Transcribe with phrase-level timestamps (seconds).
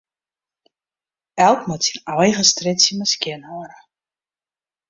[1.47, 3.77] Elk moat syn eigen strjitsje mar skjinhâlde.